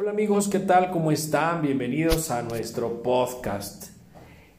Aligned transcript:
Hola 0.00 0.12
amigos, 0.12 0.46
¿qué 0.46 0.60
tal? 0.60 0.92
¿Cómo 0.92 1.10
están? 1.10 1.60
Bienvenidos 1.60 2.30
a 2.30 2.42
nuestro 2.42 3.02
podcast. 3.02 3.86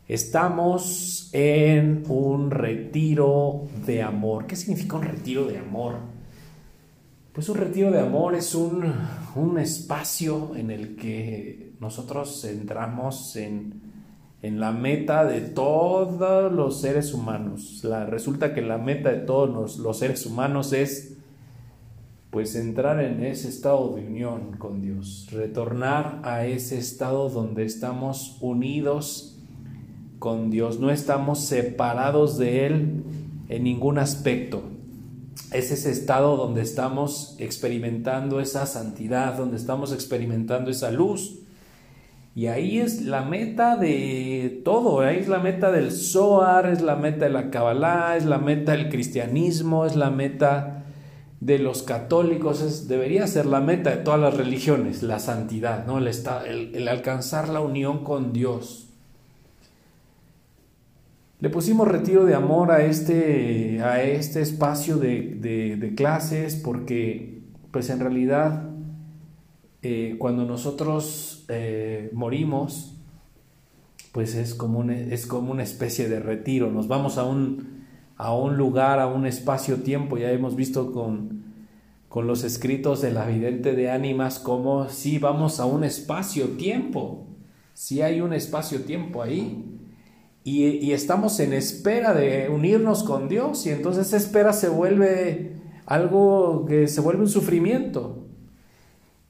Estamos 0.05 1.29
en 1.31 2.03
un 2.09 2.51
retiro 2.51 3.61
de 3.85 4.03
amor. 4.03 4.47
¿Qué 4.47 4.57
significa 4.57 4.97
un 4.97 5.03
retiro 5.03 5.45
de 5.45 5.57
amor? 5.57 5.95
Pues 7.31 7.47
un 7.47 7.55
retiro 7.55 7.89
de 7.89 8.01
amor 8.01 8.35
es 8.35 8.53
un, 8.53 8.93
un 9.33 9.57
espacio 9.59 10.57
en 10.57 10.71
el 10.71 10.97
que 10.97 11.71
nosotros 11.79 12.43
entramos 12.43 13.37
en, 13.37 13.81
en 14.41 14.59
la 14.59 14.73
meta 14.73 15.23
de 15.23 15.39
todos 15.39 16.51
los 16.51 16.81
seres 16.81 17.13
humanos. 17.13 17.79
La, 17.85 18.05
resulta 18.05 18.53
que 18.53 18.61
la 18.61 18.77
meta 18.77 19.09
de 19.09 19.19
todos 19.19 19.49
los, 19.49 19.77
los 19.77 19.99
seres 19.99 20.25
humanos 20.25 20.73
es 20.73 21.18
pues 22.31 22.55
entrar 22.55 23.01
en 23.01 23.23
ese 23.23 23.49
estado 23.49 23.95
de 23.95 24.05
unión 24.05 24.57
con 24.57 24.81
Dios, 24.81 25.27
retornar 25.31 26.19
a 26.23 26.45
ese 26.45 26.77
estado 26.77 27.29
donde 27.29 27.65
estamos 27.65 28.37
unidos 28.39 29.39
con 30.19 30.51
Dios, 30.51 30.79
no 30.79 30.91
estamos 30.91 31.39
separados 31.39 32.37
de 32.37 32.67
Él 32.67 33.03
en 33.47 33.63
ningún 33.63 33.97
aspecto. 33.97 34.61
Es 35.51 35.71
ese 35.71 35.89
estado 35.89 36.37
donde 36.37 36.61
estamos 36.61 37.35
experimentando 37.39 38.39
esa 38.39 38.67
santidad, 38.67 39.35
donde 39.35 39.57
estamos 39.57 39.91
experimentando 39.91 40.69
esa 40.69 40.91
luz. 40.91 41.39
Y 42.35 42.45
ahí 42.45 42.79
es 42.79 43.01
la 43.01 43.23
meta 43.23 43.75
de 43.75 44.61
todo, 44.63 45.01
ahí 45.01 45.17
es 45.17 45.27
la 45.27 45.39
meta 45.39 45.71
del 45.71 45.91
Zohar, 45.91 46.69
es 46.69 46.81
la 46.81 46.95
meta 46.95 47.25
de 47.25 47.31
la 47.31 47.49
Kabbalah, 47.49 48.15
es 48.17 48.25
la 48.25 48.37
meta 48.37 48.73
del 48.73 48.89
cristianismo, 48.89 49.87
es 49.87 49.95
la 49.95 50.11
meta 50.11 50.78
de 51.41 51.57
los 51.57 51.83
católicos 51.83 52.61
es, 52.61 52.87
debería 52.87 53.25
ser 53.27 53.45
la 53.45 53.61
meta 53.61 53.91
de 53.91 53.97
todas 53.97 54.19
las 54.19 54.35
religiones, 54.35 55.03
la 55.03 55.19
santidad, 55.19 55.85
¿no? 55.85 55.97
el, 55.97 56.07
el, 56.07 56.87
alcanzar 56.87 57.49
la 57.49 57.61
unión 57.61 58.03
con 58.03 58.33
Dios. 58.33 58.89
Le 61.39 61.49
pusimos 61.49 61.87
retiro 61.87 62.25
de 62.25 62.35
amor 62.35 62.71
a 62.71 62.83
este, 62.83 63.81
a 63.81 64.03
este 64.03 64.41
espacio 64.41 64.97
de, 64.97 65.93
clases 65.95 66.55
porque, 66.55 67.41
pues 67.71 67.89
en 67.89 68.01
realidad, 68.01 68.69
eh, 69.81 70.17
cuando 70.19 70.43
nosotros 70.43 71.45
eh, 71.47 72.09
morimos, 72.11 72.97
pues 74.11 74.35
es 74.35 74.53
como, 74.53 74.83
es 74.91 75.25
como 75.27 75.53
una 75.53 75.63
especie 75.63 76.09
de 76.09 76.19
retiro. 76.19 76.69
Nos 76.71 76.89
vamos 76.89 77.17
a 77.17 77.23
un, 77.23 77.78
a 78.19 78.35
un 78.35 78.57
lugar, 78.57 78.99
a 78.99 79.07
un 79.07 79.25
espacio-tiempo. 79.25 80.17
Ya 80.17 80.29
hemos 80.31 80.55
visto 80.55 80.91
con, 80.91 81.45
con 82.09 82.27
los 82.27 82.43
escritos 82.43 83.01
de 83.01 83.11
la 83.11 83.25
vidente 83.25 83.73
de 83.73 83.89
ánimas 83.89 84.39
como 84.39 84.89
si 84.89 85.19
vamos 85.19 85.59
a 85.61 85.65
un 85.65 85.85
espacio-tiempo, 85.85 87.27
si 87.73 88.01
hay 88.01 88.19
un 88.19 88.33
espacio-tiempo 88.33 89.23
ahí. 89.23 89.65
Y, 90.43 90.65
y, 90.65 90.91
estamos 90.91 91.39
en 91.39 91.53
espera 91.53 92.13
de 92.13 92.49
unirnos 92.49 93.03
con 93.03 93.29
Dios 93.29 93.65
y 93.65 93.69
entonces 93.69 94.07
esa 94.07 94.17
espera 94.17 94.53
se 94.53 94.67
vuelve 94.67 95.57
algo 95.85 96.65
que 96.65 96.87
se 96.87 97.01
vuelve 97.01 97.21
un 97.21 97.29
sufrimiento. 97.29 98.25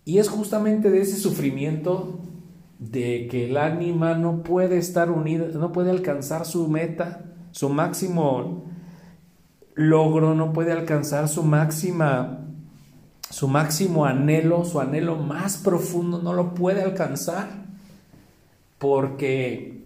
Y 0.04 0.18
es 0.18 0.30
justamente 0.30 0.90
de 0.90 1.02
ese 1.02 1.18
sufrimiento 1.18 2.22
de 2.80 3.28
que 3.30 3.50
el 3.50 3.58
ánima 3.58 4.16
no 4.16 4.42
puede 4.42 4.78
estar 4.78 5.12
unida, 5.12 5.48
no 5.54 5.72
puede 5.72 5.92
alcanzar 5.92 6.46
su 6.46 6.68
meta, 6.68 7.36
su 7.52 7.70
máximo 7.70 8.69
logro, 9.76 10.36
no 10.36 10.54
puede 10.54 10.72
alcanzar 10.72 11.28
su 11.28 11.44
máxima, 11.44 12.46
su 13.30 13.48
máximo 13.48 14.06
anhelo, 14.06 14.66
su 14.66 14.80
anhelo 14.80 15.18
más 15.18 15.58
profundo, 15.58 16.22
no 16.22 16.34
lo 16.34 16.54
puede 16.54 16.82
alcanzar 16.84 17.48
porque 18.78 19.84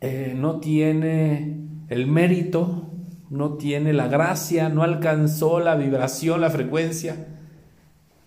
eh, 0.00 0.34
no 0.36 0.60
tiene 0.60 1.58
el 1.88 2.06
mérito, 2.06 2.88
no 3.30 3.54
tiene 3.54 3.92
la 3.92 4.08
gracia, 4.08 4.68
no 4.68 4.82
alcanzó 4.82 5.60
la 5.60 5.74
vibración, 5.74 6.40
la 6.40 6.50
frecuencia 6.50 7.28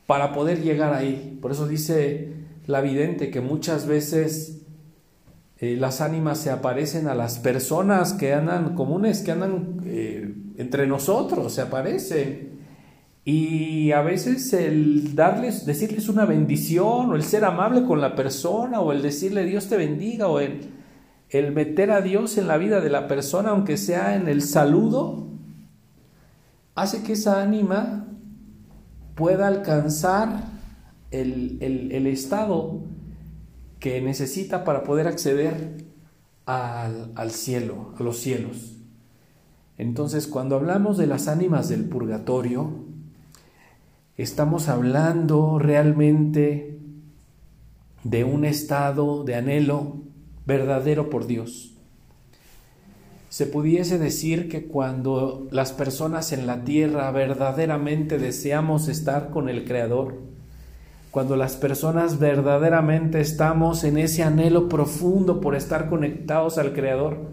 para 0.08 0.34
poder 0.34 0.62
llegar 0.62 0.94
ahí. 0.94 1.38
Por 1.42 1.52
eso 1.52 1.68
dice 1.68 2.34
la 2.68 2.82
vidente 2.82 3.30
que 3.30 3.42
muchas 3.42 3.88
veces 3.88 4.65
eh, 5.66 5.76
las 5.76 6.00
ánimas 6.00 6.38
se 6.38 6.52
aparecen 6.52 7.08
a 7.08 7.16
las 7.16 7.40
personas 7.40 8.14
que 8.14 8.34
andan 8.34 8.76
comunes, 8.76 9.22
que 9.22 9.32
andan 9.32 9.82
eh, 9.86 10.32
entre 10.58 10.86
nosotros, 10.86 11.54
se 11.54 11.62
aparecen. 11.62 12.60
Y 13.24 13.92
a 13.92 14.02
veces 14.02 14.54
el 14.54 15.16
darles, 15.16 15.66
decirles 15.66 16.08
una 16.08 16.26
bendición, 16.26 17.10
o 17.10 17.16
el 17.16 17.24
ser 17.24 17.46
amable 17.46 17.84
con 17.84 18.00
la 18.00 18.16
persona, 18.16 18.80
o 18.80 18.92
el 18.92 19.02
decirle 19.02 19.44
Dios 19.46 19.68
te 19.68 19.78
bendiga, 19.78 20.28
o 20.28 20.40
el, 20.40 20.70
el 21.30 21.52
meter 21.52 21.90
a 21.90 22.02
Dios 22.02 22.38
en 22.38 22.48
la 22.48 22.58
vida 22.58 22.80
de 22.80 22.92
la 22.92 23.08
persona, 23.08 23.50
aunque 23.50 23.78
sea 23.78 24.16
en 24.16 24.28
el 24.28 24.44
saludo, 24.44 25.30
hace 26.76 27.02
que 27.02 27.14
esa 27.14 27.42
ánima 27.42 28.06
pueda 29.16 29.48
alcanzar 29.48 30.44
el, 31.10 31.58
el, 31.62 31.92
el 31.92 32.06
estado 32.06 32.84
que 33.80 34.02
necesita 34.02 34.64
para 34.64 34.84
poder 34.84 35.08
acceder 35.08 35.86
al, 36.46 37.32
cielo, 37.32 37.94
a 37.98 38.04
los 38.04 38.18
cielos. 38.18 38.78
Entonces, 39.78 40.28
cuando 40.28 40.56
hablamos 40.56 40.98
de 40.98 41.08
las 41.08 41.28
ánimas 41.28 41.70
del 41.70 41.86
purgatorio, 41.86 42.86
estamos 44.18 44.70
hablando 44.70 45.60
realmente 45.60 46.80
de 48.04 48.24
un 48.24 48.46
estado 48.46 49.24
de 49.24 49.36
anhelo 49.36 50.04
verdadero 50.46 51.10
por 51.10 51.28
Dios. 51.28 51.74
Se 53.30 53.48
pudiese 53.48 53.98
decir 53.98 54.48
que 54.48 54.66
cuando 54.66 55.48
las 55.52 55.74
personas 55.74 56.32
en 56.32 56.48
la 56.48 56.64
tierra 56.64 57.12
verdaderamente 57.12 58.18
deseamos 58.18 58.88
estar 58.88 59.30
con 59.30 59.50
el 59.50 59.66
Creador, 59.66 60.35
cuando 61.16 61.38
las 61.38 61.56
personas 61.56 62.20
verdaderamente 62.20 63.22
estamos 63.22 63.86
en 63.86 63.98
ese 63.98 64.22
anhelo 64.22 64.68
profundo 64.68 65.40
por 65.40 65.56
estar 65.56 65.88
conectados 65.88 66.58
al 66.58 66.74
Creador, 66.74 67.30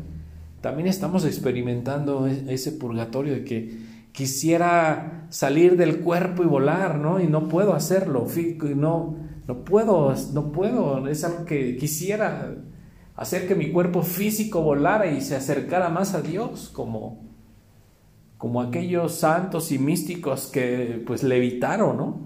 también 0.60 0.86
estamos 0.86 1.24
experimentando 1.24 2.28
e-, 2.28 2.54
ese 2.54 2.70
purgatorio 2.70 3.32
de 3.32 3.42
que 3.42 3.78
quisiera 4.12 5.26
salir 5.30 5.76
del 5.76 5.98
cuerpo 5.98 6.44
y 6.44 6.46
volar, 6.46 7.00
¿no? 7.00 7.18
Y 7.18 7.26
no 7.26 7.48
puedo 7.48 7.74
hacerlo, 7.74 8.28
no, 8.76 9.16
no 9.48 9.64
puedo, 9.64 10.14
no 10.32 10.52
puedo, 10.52 11.08
es 11.08 11.24
algo 11.24 11.44
que 11.44 11.76
quisiera 11.76 12.54
hacer 13.16 13.48
que 13.48 13.56
mi 13.56 13.72
cuerpo 13.72 14.04
físico 14.04 14.62
volara 14.62 15.08
y 15.08 15.20
se 15.22 15.34
acercara 15.34 15.88
más 15.88 16.14
a 16.14 16.22
Dios, 16.22 16.70
como, 16.72 17.24
como 18.38 18.62
aquellos 18.62 19.16
santos 19.16 19.72
y 19.72 19.80
místicos 19.80 20.46
que 20.46 21.02
pues 21.04 21.24
levitaron, 21.24 21.96
¿no? 21.96 22.20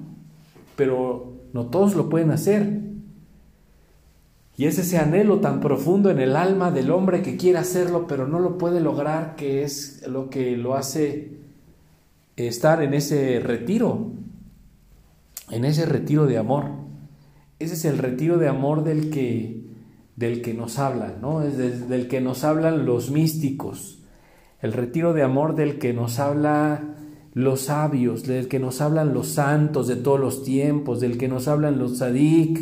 Pero 0.76 1.35
no 1.56 1.66
todos 1.66 1.96
lo 1.96 2.10
pueden 2.10 2.30
hacer. 2.30 2.82
Y 4.58 4.66
es 4.66 4.78
ese 4.78 4.98
anhelo 4.98 5.40
tan 5.40 5.60
profundo 5.60 6.10
en 6.10 6.20
el 6.20 6.36
alma 6.36 6.70
del 6.70 6.90
hombre 6.90 7.22
que 7.22 7.36
quiere 7.36 7.58
hacerlo, 7.58 8.06
pero 8.06 8.28
no 8.28 8.40
lo 8.40 8.58
puede 8.58 8.80
lograr, 8.80 9.36
que 9.36 9.62
es 9.62 10.06
lo 10.06 10.28
que 10.28 10.56
lo 10.56 10.74
hace 10.74 11.32
estar 12.36 12.82
en 12.82 12.92
ese 12.92 13.40
retiro, 13.40 14.12
en 15.50 15.64
ese 15.64 15.86
retiro 15.86 16.26
de 16.26 16.36
amor. 16.36 16.66
Ese 17.58 17.72
es 17.72 17.84
el 17.86 17.98
retiro 17.98 18.36
de 18.36 18.48
amor 18.48 18.84
del 18.84 19.10
que, 19.10 19.62
del 20.14 20.42
que 20.42 20.52
nos 20.52 20.78
hablan, 20.78 21.22
¿no? 21.22 21.42
Es 21.42 21.88
del 21.88 22.06
que 22.06 22.20
nos 22.20 22.44
hablan 22.44 22.84
los 22.84 23.10
místicos. 23.10 24.02
El 24.60 24.74
retiro 24.74 25.14
de 25.14 25.22
amor 25.22 25.54
del 25.54 25.78
que 25.78 25.94
nos 25.94 26.18
habla 26.18 26.95
los 27.36 27.60
sabios, 27.60 28.22
del 28.22 28.48
que 28.48 28.58
nos 28.58 28.80
hablan 28.80 29.12
los 29.12 29.28
santos 29.28 29.88
de 29.88 29.96
todos 29.96 30.18
los 30.18 30.42
tiempos, 30.42 31.00
del 31.00 31.18
que 31.18 31.28
nos 31.28 31.48
hablan 31.48 31.78
los 31.78 31.98
sadik, 31.98 32.58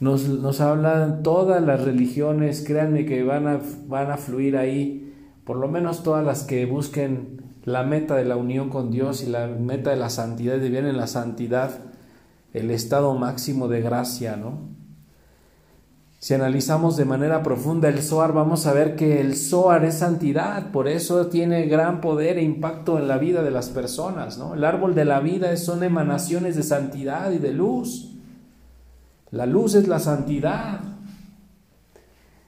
nos, 0.00 0.28
nos 0.28 0.60
hablan 0.60 1.22
todas 1.22 1.62
las 1.62 1.82
religiones, 1.82 2.62
créanme 2.62 3.06
que 3.06 3.22
van 3.22 3.48
a, 3.48 3.62
van 3.88 4.10
a 4.10 4.18
fluir 4.18 4.58
ahí, 4.58 5.14
por 5.46 5.56
lo 5.56 5.66
menos 5.66 6.02
todas 6.02 6.22
las 6.22 6.42
que 6.42 6.66
busquen 6.66 7.40
la 7.64 7.82
meta 7.82 8.16
de 8.16 8.26
la 8.26 8.36
unión 8.36 8.68
con 8.68 8.90
Dios 8.90 9.22
y 9.22 9.30
la 9.30 9.46
meta 9.46 9.88
de 9.88 9.96
la 9.96 10.10
santidad, 10.10 10.58
de 10.58 10.68
bien 10.68 10.84
en 10.84 10.98
la 10.98 11.06
santidad, 11.06 11.78
el 12.52 12.70
estado 12.70 13.14
máximo 13.14 13.66
de 13.66 13.80
gracia, 13.80 14.36
¿no? 14.36 14.58
Si 16.20 16.34
analizamos 16.34 16.98
de 16.98 17.06
manera 17.06 17.42
profunda 17.42 17.88
el 17.88 18.02
Zohar, 18.02 18.34
vamos 18.34 18.66
a 18.66 18.74
ver 18.74 18.94
que 18.94 19.22
el 19.22 19.34
Zohar 19.34 19.86
es 19.86 19.94
santidad, 20.00 20.70
por 20.70 20.86
eso 20.86 21.28
tiene 21.28 21.64
gran 21.64 22.02
poder 22.02 22.36
e 22.36 22.42
impacto 22.42 22.98
en 22.98 23.08
la 23.08 23.16
vida 23.16 23.42
de 23.42 23.50
las 23.50 23.70
personas. 23.70 24.36
¿no? 24.36 24.52
El 24.52 24.64
árbol 24.64 24.94
de 24.94 25.06
la 25.06 25.20
vida 25.20 25.56
son 25.56 25.82
emanaciones 25.82 26.56
de 26.56 26.62
santidad 26.62 27.32
y 27.32 27.38
de 27.38 27.54
luz. 27.54 28.10
La 29.30 29.46
luz 29.46 29.74
es 29.74 29.88
la 29.88 29.98
santidad. 29.98 30.80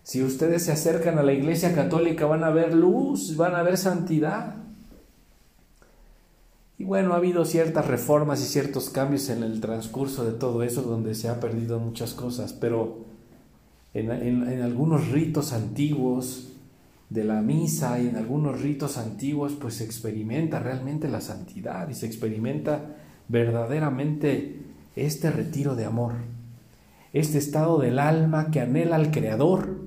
Si 0.02 0.22
ustedes 0.22 0.64
se 0.64 0.72
acercan 0.72 1.18
a 1.18 1.22
la 1.22 1.32
iglesia 1.32 1.74
católica 1.74 2.26
van 2.26 2.44
a 2.44 2.50
ver 2.50 2.74
luz, 2.74 3.38
van 3.38 3.54
a 3.54 3.62
ver 3.62 3.78
santidad. 3.78 4.56
Y 6.76 6.84
bueno, 6.84 7.14
ha 7.14 7.16
habido 7.16 7.46
ciertas 7.46 7.86
reformas 7.86 8.42
y 8.42 8.44
ciertos 8.44 8.90
cambios 8.90 9.30
en 9.30 9.42
el 9.42 9.62
transcurso 9.62 10.26
de 10.26 10.32
todo 10.32 10.62
eso 10.62 10.82
donde 10.82 11.14
se 11.14 11.30
ha 11.30 11.40
perdido 11.40 11.78
muchas 11.78 12.12
cosas, 12.12 12.52
pero 12.52 13.11
en, 13.94 14.10
en 14.10 14.62
algunos 14.62 15.08
ritos 15.08 15.52
antiguos 15.52 16.52
de 17.10 17.24
la 17.24 17.42
misa 17.42 18.00
y 18.00 18.08
en 18.08 18.16
algunos 18.16 18.62
ritos 18.62 18.96
antiguos 18.96 19.52
pues 19.60 19.74
se 19.74 19.84
experimenta 19.84 20.60
realmente 20.60 21.08
la 21.08 21.20
santidad 21.20 21.88
y 21.90 21.94
se 21.94 22.06
experimenta 22.06 22.96
verdaderamente 23.28 24.60
este 24.96 25.30
retiro 25.30 25.74
de 25.74 25.84
amor, 25.84 26.14
este 27.12 27.38
estado 27.38 27.78
del 27.78 27.98
alma 27.98 28.50
que 28.50 28.60
anhela 28.60 28.96
al 28.96 29.10
Creador, 29.10 29.80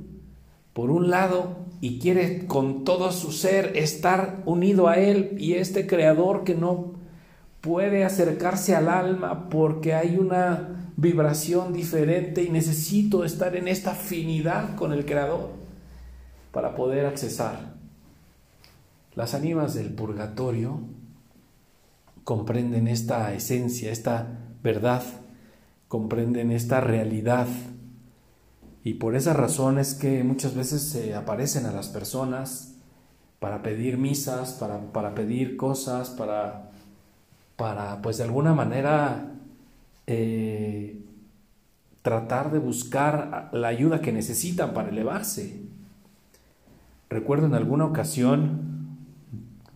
por 0.73 0.91
un 0.91 1.09
lado, 1.09 1.65
y 1.81 1.99
quiere 1.99 2.47
con 2.47 2.83
todo 2.83 3.11
su 3.11 3.31
ser 3.31 3.75
estar 3.75 4.41
unido 4.45 4.87
a 4.87 4.97
Él 4.97 5.35
y 5.37 5.53
este 5.53 5.87
Creador 5.87 6.43
que 6.43 6.55
no 6.55 6.93
puede 7.65 8.05
acercarse 8.05 8.75
al 8.75 8.89
alma 8.89 9.49
porque 9.49 9.95
hay 9.95 10.17
una 10.17 10.91
vibración 10.97 11.73
diferente 11.73 12.43
y 12.43 12.49
necesito 12.49 13.25
estar 13.25 13.55
en 13.55 13.67
esta 13.67 13.93
afinidad 13.93 14.75
con 14.75 14.93
el 14.93 15.03
Creador 15.03 15.49
para 16.51 16.75
poder 16.75 17.07
accesar. 17.07 17.73
Las 19.15 19.33
ánimas 19.33 19.73
del 19.73 19.95
purgatorio 19.95 20.79
comprenden 22.23 22.87
esta 22.87 23.33
esencia, 23.33 23.91
esta 23.91 24.27
verdad, 24.61 25.01
comprenden 25.87 26.51
esta 26.51 26.81
realidad. 26.81 27.47
Y 28.83 28.93
por 28.95 29.15
esa 29.15 29.33
razón 29.33 29.79
es 29.79 29.95
que 29.95 30.23
muchas 30.23 30.53
veces 30.53 30.83
se 30.83 31.15
aparecen 31.15 31.65
a 31.65 31.71
las 31.71 31.87
personas 31.87 32.75
para 33.39 33.63
pedir 33.63 33.97
misas, 33.97 34.53
para, 34.53 34.91
para 34.91 35.15
pedir 35.15 35.57
cosas, 35.57 36.11
para, 36.11 36.74
para, 37.55 38.01
pues 38.01 38.17
de 38.17 38.23
alguna 38.23 38.53
manera, 38.53 39.31
eh, 40.07 40.99
tratar 42.01 42.51
de 42.51 42.59
buscar 42.59 43.49
la 43.51 43.67
ayuda 43.69 44.01
que 44.01 44.11
necesitan 44.11 44.73
para 44.73 44.89
elevarse. 44.89 45.61
Recuerdo 47.09 47.47
en 47.47 47.55
alguna 47.55 47.85
ocasión 47.85 48.75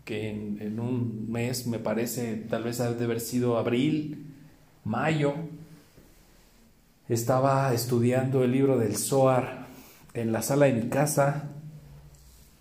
que 0.06 0.30
en, 0.30 0.80
un 0.80 1.32
mes, 1.32 1.68
me 1.68 1.80
parece, 1.80 2.36
tal 2.36 2.64
vez 2.64 2.80
ha 2.80 2.92
de 2.92 3.04
haber 3.04 3.20
sido 3.20 3.58
abril, 3.58 4.26
mayo, 4.84 5.34
estaba 7.08 7.74
estudiando 7.74 8.44
el 8.44 8.52
libro 8.52 8.78
del 8.78 8.96
Zohar 8.96 9.68
en 10.14 10.32
la 10.32 10.42
sala 10.42 10.66
de 10.66 10.74
mi 10.74 10.90
casa 10.90 11.50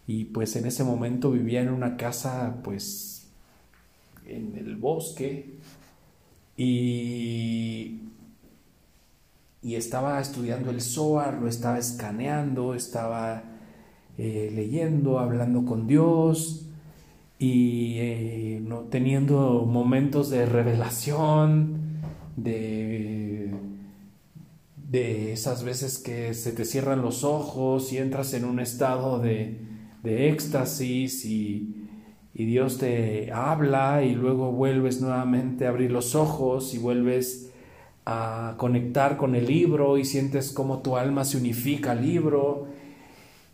y 0.06 0.24
pues 0.24 0.56
en 0.56 0.66
ese 0.66 0.84
momento 0.84 1.30
vivía 1.30 1.60
en 1.60 1.70
una 1.70 1.96
casa 1.96 2.56
pues 2.62 3.07
en 4.28 4.56
el 4.56 4.76
bosque 4.76 5.58
y, 6.56 8.00
y 9.62 9.74
estaba 9.74 10.20
estudiando 10.20 10.70
el 10.70 10.80
Zohar, 10.80 11.34
lo 11.40 11.48
estaba 11.48 11.78
escaneando, 11.78 12.74
estaba 12.74 13.44
eh, 14.18 14.50
leyendo, 14.54 15.18
hablando 15.18 15.64
con 15.64 15.86
Dios 15.86 16.66
y 17.38 17.94
eh, 17.98 18.60
no, 18.64 18.80
teniendo 18.80 19.64
momentos 19.64 20.30
de 20.30 20.46
revelación, 20.46 21.78
de, 22.36 23.52
de 24.76 25.32
esas 25.32 25.62
veces 25.62 25.98
que 25.98 26.34
se 26.34 26.52
te 26.52 26.64
cierran 26.64 27.02
los 27.02 27.22
ojos 27.22 27.92
y 27.92 27.98
entras 27.98 28.34
en 28.34 28.44
un 28.44 28.58
estado 28.58 29.20
de, 29.20 29.60
de 30.02 30.30
éxtasis 30.30 31.24
y, 31.24 31.77
y 32.38 32.44
Dios 32.44 32.78
te 32.78 33.32
habla 33.32 34.04
y 34.04 34.14
luego 34.14 34.52
vuelves 34.52 35.00
nuevamente 35.00 35.66
a 35.66 35.70
abrir 35.70 35.90
los 35.90 36.14
ojos 36.14 36.72
y 36.72 36.78
vuelves 36.78 37.50
a 38.06 38.54
conectar 38.58 39.16
con 39.16 39.34
el 39.34 39.46
libro 39.46 39.98
y 39.98 40.04
sientes 40.04 40.52
como 40.52 40.80
tu 40.80 40.96
alma 40.96 41.24
se 41.24 41.36
unifica 41.36 41.90
al 41.90 42.02
libro. 42.02 42.68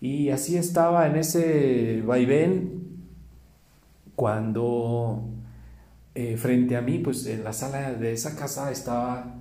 Y 0.03 0.29
así 0.29 0.59
estaba 0.59 1.07
en 1.07 1.17
ese 1.17 2.03
vaivén 2.05 2.83
cuando 4.17 5.31
eh, 6.15 6.37
frente 6.37 6.77
a 6.77 6.83
mí, 6.83 6.99
pues 6.99 7.25
en 7.25 7.43
la 7.43 7.55
sala 7.55 7.95
de 7.95 8.13
esa 8.13 8.37
casa 8.37 8.71
estaba 8.71 9.37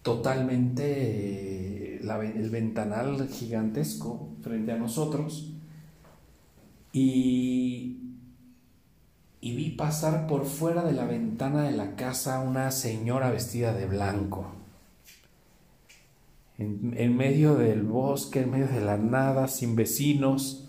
totalmente 0.00 1.96
eh, 1.96 2.00
el 2.00 2.48
ventanal 2.48 3.28
gigantesco 3.28 4.30
frente 4.40 4.72
a 4.72 4.78
nosotros 4.78 5.52
y, 6.94 8.05
y 9.46 9.54
vi 9.54 9.70
pasar 9.70 10.26
por 10.26 10.44
fuera 10.44 10.82
de 10.82 10.92
la 10.92 11.04
ventana 11.04 11.62
de 11.62 11.70
la 11.70 11.94
casa 11.94 12.40
una 12.40 12.72
señora 12.72 13.30
vestida 13.30 13.72
de 13.72 13.86
blanco. 13.86 14.50
en 16.58 17.16
medio 17.16 17.54
del 17.54 17.84
bosque, 17.84 18.40
en 18.40 18.50
medio 18.50 18.66
de 18.66 18.80
la 18.80 18.96
nada, 18.96 19.46
sin 19.46 19.76
vecinos, 19.76 20.68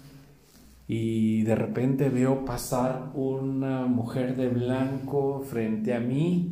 y 0.87 1.41
de 1.41 1.55
repente 1.55 2.09
veo 2.09 2.45
pasar 2.45 3.09
una 3.15 3.87
mujer 3.87 4.35
de 4.35 4.49
blanco 4.49 5.43
frente 5.49 5.95
a 5.95 5.99
mí. 5.99 6.51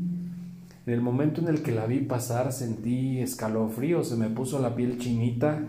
En 0.87 0.93
el 0.93 1.01
momento 1.01 1.41
en 1.41 1.47
el 1.49 1.61
que 1.61 1.73
la 1.73 1.85
vi 1.85 1.99
pasar 1.99 2.53
sentí 2.53 3.19
escalofrío, 3.19 4.03
se 4.03 4.15
me 4.15 4.29
puso 4.29 4.57
la 4.59 4.73
piel 4.73 4.97
chinita, 4.97 5.61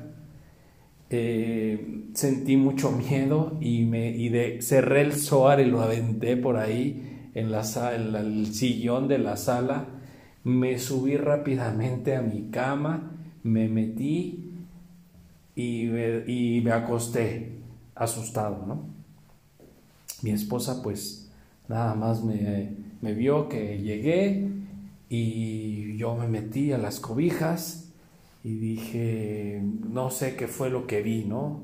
eh, 1.10 2.08
sentí 2.14 2.56
mucho 2.56 2.90
miedo 2.90 3.56
y, 3.60 3.84
me, 3.84 4.10
y 4.10 4.28
de, 4.28 4.60
cerré 4.62 5.02
el 5.02 5.14
soar 5.14 5.60
y 5.60 5.66
lo 5.66 5.80
aventé 5.80 6.36
por 6.36 6.56
ahí 6.56 7.30
en, 7.34 7.52
la, 7.52 7.62
el 7.94 8.46
sillón 8.54 9.08
de 9.08 9.18
la 9.18 9.36
sala. 9.36 9.86
Me 10.44 10.78
subí 10.78 11.16
rápidamente 11.16 12.16
a 12.16 12.22
mi 12.22 12.50
cama, 12.50 13.12
me 13.42 13.68
metí 13.68 14.52
y 15.54 15.88
y 16.26 16.60
me 16.62 16.70
acosté 16.72 17.56
asustado, 17.94 18.64
¿no? 18.66 18.88
Mi 20.22 20.30
esposa 20.30 20.82
pues 20.82 21.30
nada 21.68 21.94
más 21.94 22.22
me, 22.22 22.74
me 23.00 23.14
vio 23.14 23.48
que 23.48 23.78
llegué 23.78 24.48
y 25.08 25.96
yo 25.96 26.14
me 26.16 26.28
metí 26.28 26.72
a 26.72 26.78
las 26.78 27.00
cobijas 27.00 27.85
y 28.46 28.58
dije, 28.58 29.60
no 29.60 30.08
sé 30.08 30.36
qué 30.36 30.46
fue 30.46 30.70
lo 30.70 30.86
que 30.86 31.02
vi, 31.02 31.24
¿no? 31.24 31.62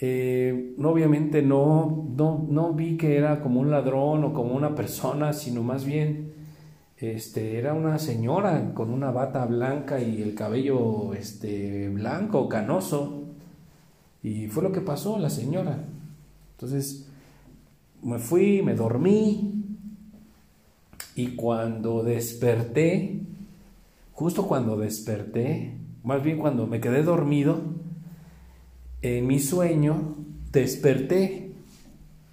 Eh, 0.00 0.74
obviamente 0.82 1.42
no, 1.42 2.08
no, 2.16 2.44
no, 2.50 2.72
vi 2.72 2.96
que 2.96 3.16
era 3.16 3.40
como 3.40 3.60
un 3.60 3.70
ladrón 3.70 4.24
o 4.24 4.32
como 4.32 4.56
una 4.56 4.74
persona, 4.74 5.32
sino 5.32 5.62
más 5.62 5.84
bien 5.84 6.32
este, 6.96 7.56
era 7.56 7.72
una 7.72 8.00
señora 8.00 8.74
con 8.74 8.90
una 8.90 9.12
bata 9.12 9.46
blanca 9.46 10.00
y 10.00 10.22
el 10.22 10.34
cabello 10.34 11.14
este, 11.14 11.88
blanco, 11.88 12.48
canoso. 12.48 13.22
Y 14.24 14.48
fue 14.48 14.64
lo 14.64 14.72
que 14.72 14.80
pasó 14.80 15.20
la 15.20 15.30
señora. 15.30 15.84
Entonces 16.56 17.08
me 18.02 18.18
fui, 18.18 18.60
me 18.60 18.74
dormí 18.74 19.62
y 21.14 21.36
cuando 21.36 22.02
desperté, 22.02 23.20
justo 24.12 24.48
cuando 24.48 24.76
desperté, 24.76 25.75
más 26.06 26.22
bien 26.22 26.38
cuando 26.38 26.68
me 26.68 26.80
quedé 26.80 27.02
dormido, 27.02 27.60
en 29.02 29.26
mi 29.26 29.40
sueño 29.40 30.14
desperté, 30.52 31.52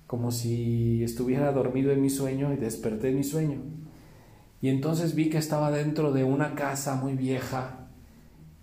como 0.05 0.31
si 0.31 1.03
estuviera 1.03 1.51
dormido 1.51 1.91
en 1.91 1.99
mi 1.99 2.11
sueño 2.11 2.53
y 2.53 2.57
desperté 2.57 3.09
en 3.09 3.17
mi 3.17 3.23
sueño. 3.23 3.57
Y 4.61 4.69
entonces 4.69 5.15
vi 5.15 5.31
que 5.31 5.39
estaba 5.39 5.71
dentro 5.71 6.13
de 6.13 6.23
una 6.23 6.53
casa 6.53 6.95
muy 6.95 7.15
vieja, 7.15 7.79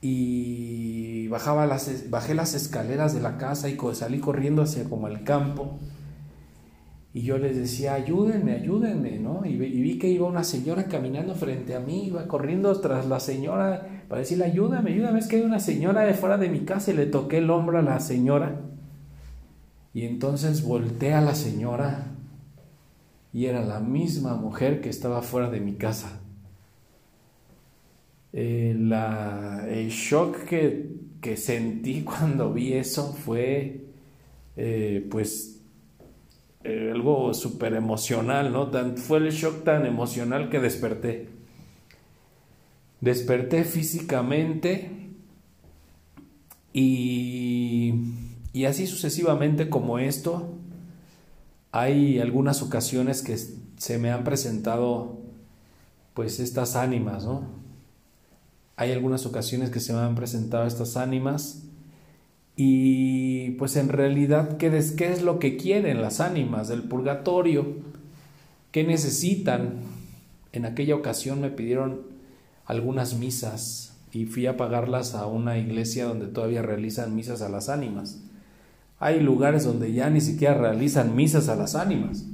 y 0.01 1.27
bajaba 1.27 1.67
las, 1.67 2.09
bajé 2.09 2.35
las 2.35 2.55
escaleras 2.55 3.13
de 3.13 3.21
la 3.21 3.37
casa 3.37 3.69
y 3.69 3.77
salí 3.95 4.21
corriendo 4.21 4.63
hacia 4.63 4.85
como 4.85 5.09
el 5.09 5.25
campo. 5.25 5.79
Y 7.13 7.23
yo 7.23 7.39
les 7.39 7.57
decía, 7.57 7.95
ayúdenme, 7.95 8.53
ayúdenme, 8.53 9.19
¿no? 9.19 9.45
Y, 9.45 9.57
vi 9.57 9.99
que 9.99 10.09
iba 10.09 10.29
una 10.29 10.45
señora 10.45 10.85
caminando 10.85 11.35
frente 11.35 11.75
a 11.75 11.81
mí, 11.81 12.07
iba 12.07 12.29
corriendo 12.29 12.79
tras 12.81 13.07
la 13.07 13.19
señora 13.19 14.05
para 14.09 14.21
decirle, 14.21 14.45
ayúdame, 14.45 14.93
ayúdame, 14.93 15.19
es 15.19 15.27
que 15.27 15.37
hay 15.37 15.43
una 15.43 15.59
señora 15.59 16.03
de 16.03 16.15
fuera 16.15 16.39
de 16.39 16.49
mi 16.49 16.61
casa 16.61 16.93
y 16.93 16.97
le 16.97 17.07
toqué 17.07 17.39
el 17.39 17.51
hombro 17.51 17.79
a 17.79 17.83
la 17.83 17.99
señora. 17.99 18.61
Y 19.93 20.05
entonces 20.05 20.63
volteé 20.65 21.15
a 21.15 21.21
la 21.21 21.35
señora 21.35 22.07
y 23.33 23.47
era 23.47 23.63
la 23.63 23.81
misma 23.81 24.35
mujer 24.37 24.81
que 24.81 24.89
estaba 24.89 25.23
fuera 25.23 25.51
de 25.51 25.61
mi 25.61 25.75
casa. 25.75 26.21
Eh, 28.33 28.77
la, 28.79 29.67
el 29.69 29.89
shock 29.89 30.45
que, 30.45 30.93
que, 31.21 31.37
sentí 31.37 32.03
cuando 32.05 32.53
vi 32.53 32.75
eso 32.75 33.13
fue 33.13 33.87
eh, 34.57 35.05
pues 35.11 35.60
eh, 36.63 36.91
algo 36.93 37.33
súper 37.33 37.75
emocional, 37.75 38.53
¿no? 38.53 38.69
Tan, 38.69 38.97
fue 38.97 39.19
el 39.19 39.31
shock 39.31 39.65
tan 39.65 39.87
emocional 39.87 40.51
que 40.51 40.61
desperté. 40.61 41.29
Desperté 43.01 43.65
físicamente 43.65 44.91
y, 46.75 47.95
y 48.53 48.65
así 48.67 48.87
sucesivamente 48.87 49.71
como 49.71 49.99
esto, 49.99 50.51
hay 51.73 52.19
algunas 52.19 52.63
ocasiones 52.63 53.23
que 53.23 53.39
se 53.39 53.99
me 53.99 54.11
han 54.11 54.25
presentado 54.25 55.19
pues 56.13 56.41
estas 56.41 56.77
ánimas, 56.77 57.25
¿no? 57.25 57.45
Hay 58.77 58.93
algunas 58.93 59.25
ocasiones 59.25 59.71
que 59.71 59.81
se 59.81 59.95
me 59.95 60.01
han 60.01 60.15
presentado 60.15 60.67
estas 60.67 60.99
ánimas 60.99 61.70
y 62.57 63.53
pues 63.53 63.77
en 63.77 63.89
realidad, 63.89 64.57
¿qué 64.59 64.77
es, 64.77 64.93
¿qué 64.93 65.13
es 65.13 65.23
lo 65.23 65.39
que 65.39 65.57
quieren 65.57 66.03
las 66.03 66.21
ánimas 66.21 66.69
del 66.69 66.83
purgatorio? 66.83 67.67
¿Qué 68.71 68.85
necesitan? 68.85 69.75
En 70.53 70.65
aquella 70.65 70.95
ocasión 70.95 71.41
me 71.41 71.51
pidieron 71.51 72.03
algunas 72.67 73.15
misas 73.15 73.97
y 74.13 74.27
fui 74.27 74.47
a 74.47 74.57
pagarlas 74.57 75.15
a 75.15 75.27
una 75.27 75.59
iglesia 75.59 76.07
donde 76.07 76.27
todavía 76.27 76.63
realizan 76.63 77.15
misas 77.15 77.43
a 77.43 77.49
las 77.49 77.69
ánimas. 77.69 78.21
Hay 78.99 79.21
lugares 79.21 79.65
donde 79.65 79.93
ya 79.93 80.11
ni 80.11 80.21
siquiera 80.21 80.55
realizan 80.55 81.17
misas 81.17 81.49
a 81.49 81.57
las 81.57 81.75
ánimas. 81.75 82.27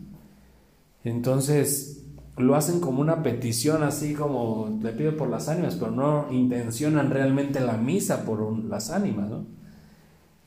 Entonces 1.05 2.03
lo 2.37 2.57
hacen 2.57 2.81
como 2.81 3.01
una 3.01 3.23
petición, 3.23 3.83
así 3.83 4.15
como 4.15 4.79
le 4.83 4.93
pido 4.93 5.17
por 5.17 5.29
las 5.29 5.49
ánimas, 5.49 5.77
pero 5.77 5.91
no 5.91 6.27
intencionan 6.33 7.11
realmente 7.11 7.61
la 7.61 7.77
misa 7.77 8.25
por 8.25 8.65
las 8.65 8.91
ánimas, 8.91 9.31
¿no? 9.31 9.56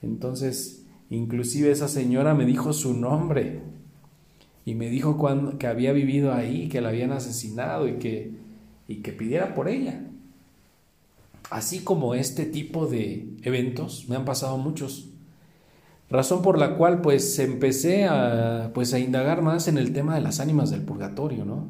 Entonces, 0.01 0.85
inclusive 1.09 1.71
esa 1.71 1.87
señora 1.87 2.33
me 2.33 2.45
dijo 2.45 2.73
su 2.73 2.93
nombre 2.93 3.61
y 4.65 4.75
me 4.75 4.89
dijo 4.89 5.17
cuando, 5.17 5.57
que 5.57 5.67
había 5.67 5.93
vivido 5.93 6.33
ahí, 6.33 6.69
que 6.69 6.81
la 6.81 6.89
habían 6.89 7.11
asesinado 7.11 7.87
y 7.87 7.93
que, 7.93 8.33
y 8.87 8.97
que 8.97 9.11
pidiera 9.11 9.53
por 9.53 9.67
ella. 9.67 10.05
Así 11.49 11.79
como 11.79 12.13
este 12.13 12.45
tipo 12.45 12.85
de 12.85 13.27
eventos, 13.41 14.07
me 14.07 14.15
han 14.15 14.25
pasado 14.25 14.57
muchos. 14.57 15.09
Razón 16.09 16.41
por 16.41 16.57
la 16.57 16.75
cual 16.75 17.01
pues 17.01 17.37
empecé 17.39 18.05
a, 18.05 18.71
pues, 18.73 18.93
a 18.93 18.99
indagar 18.99 19.41
más 19.41 19.67
en 19.67 19.77
el 19.77 19.93
tema 19.93 20.15
de 20.15 20.21
las 20.21 20.39
ánimas 20.39 20.71
del 20.71 20.81
purgatorio, 20.81 21.45
¿no? 21.45 21.67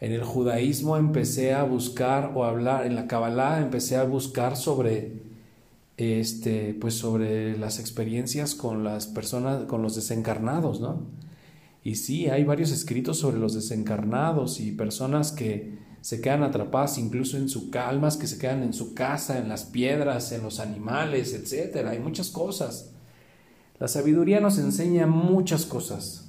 En 0.00 0.12
el 0.12 0.22
judaísmo 0.22 0.96
empecé 0.98 1.54
a 1.54 1.62
buscar 1.62 2.32
o 2.34 2.44
hablar, 2.44 2.86
en 2.86 2.94
la 2.94 3.06
Kabbalah 3.06 3.60
empecé 3.60 3.96
a 3.96 4.04
buscar 4.04 4.56
sobre 4.56 5.23
este, 5.96 6.74
pues 6.74 6.94
sobre 6.94 7.56
las 7.56 7.78
experiencias 7.78 8.54
con 8.54 8.84
las 8.84 9.06
personas, 9.06 9.64
con 9.64 9.82
los 9.82 9.94
desencarnados, 9.94 10.80
¿no? 10.80 11.02
Y 11.82 11.96
sí, 11.96 12.28
hay 12.28 12.44
varios 12.44 12.70
escritos 12.70 13.18
sobre 13.18 13.38
los 13.38 13.54
desencarnados 13.54 14.58
y 14.60 14.72
personas 14.72 15.32
que 15.32 15.78
se 16.00 16.20
quedan 16.20 16.42
atrapadas 16.42 16.98
incluso 16.98 17.36
en 17.36 17.48
su 17.48 17.70
calmas, 17.70 18.16
que 18.16 18.26
se 18.26 18.38
quedan 18.38 18.62
en 18.62 18.72
su 18.72 18.94
casa, 18.94 19.38
en 19.38 19.48
las 19.48 19.64
piedras, 19.64 20.32
en 20.32 20.42
los 20.42 20.60
animales, 20.60 21.34
etcétera. 21.34 21.90
Hay 21.90 21.98
muchas 21.98 22.30
cosas. 22.30 22.90
La 23.78 23.88
sabiduría 23.88 24.40
nos 24.40 24.58
enseña 24.58 25.06
muchas 25.06 25.66
cosas. 25.66 26.23